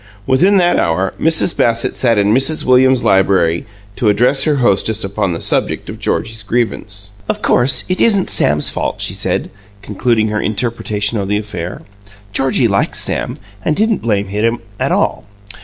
Within 0.25 0.57
that 0.57 0.79
hour, 0.79 1.13
Mrs. 1.21 1.55
Bassett 1.55 1.95
sat 1.95 2.17
in 2.17 2.33
Mrs. 2.33 2.65
Williams's 2.65 3.03
library 3.03 3.67
to 3.97 4.09
address 4.09 4.45
her 4.45 4.55
hostess 4.55 5.03
upon 5.03 5.31
the 5.33 5.39
subject 5.39 5.91
of 5.91 5.99
Georgie's 5.99 6.41
grievance. 6.41 7.11
"Of 7.29 7.43
course, 7.43 7.83
it 7.87 8.01
isn't 8.01 8.31
Sam's 8.31 8.71
fault," 8.71 8.99
she 8.99 9.13
said, 9.13 9.51
concluding 9.83 10.29
her 10.29 10.41
interpretation 10.41 11.19
of 11.19 11.27
the 11.27 11.37
affair. 11.37 11.83
"Georgie 12.33 12.67
likes 12.67 12.99
Sam, 12.99 13.37
and 13.63 13.75
didn't 13.75 14.01
blame 14.01 14.29
him 14.29 14.57
at 14.79 14.91
all. 14.91 15.25